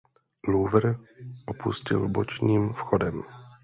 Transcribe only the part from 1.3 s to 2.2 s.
opustil